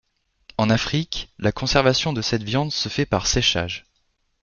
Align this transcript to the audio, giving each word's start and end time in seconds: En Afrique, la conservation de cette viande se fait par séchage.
En 0.57 0.71
Afrique, 0.71 1.31
la 1.37 1.51
conservation 1.51 2.11
de 2.11 2.23
cette 2.23 2.41
viande 2.41 2.71
se 2.73 2.89
fait 2.89 3.05
par 3.05 3.27
séchage. 3.27 3.85